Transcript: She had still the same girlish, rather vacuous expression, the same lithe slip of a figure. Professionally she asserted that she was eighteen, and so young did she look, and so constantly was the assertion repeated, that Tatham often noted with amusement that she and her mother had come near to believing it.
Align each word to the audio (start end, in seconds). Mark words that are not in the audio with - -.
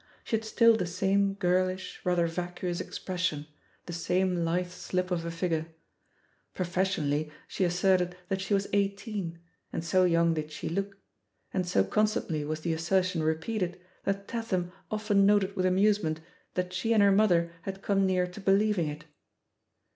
She 0.23 0.35
had 0.35 0.43
still 0.43 0.75
the 0.75 0.87
same 0.87 1.35
girlish, 1.35 2.01
rather 2.03 2.25
vacuous 2.25 2.81
expression, 2.81 3.45
the 3.85 3.93
same 3.93 4.43
lithe 4.43 4.71
slip 4.71 5.11
of 5.11 5.23
a 5.25 5.29
figure. 5.29 5.67
Professionally 6.55 7.31
she 7.47 7.63
asserted 7.65 8.17
that 8.27 8.41
she 8.41 8.55
was 8.55 8.67
eighteen, 8.73 9.37
and 9.71 9.85
so 9.85 10.05
young 10.05 10.33
did 10.33 10.51
she 10.51 10.67
look, 10.69 10.97
and 11.53 11.67
so 11.67 11.83
constantly 11.83 12.43
was 12.43 12.61
the 12.61 12.73
assertion 12.73 13.21
repeated, 13.21 13.79
that 14.03 14.27
Tatham 14.27 14.71
often 14.89 15.23
noted 15.27 15.55
with 15.55 15.67
amusement 15.67 16.19
that 16.55 16.73
she 16.73 16.93
and 16.95 17.03
her 17.03 17.11
mother 17.11 17.51
had 17.61 17.83
come 17.83 18.03
near 18.07 18.25
to 18.25 18.41
believing 18.41 18.87
it. 18.87 19.05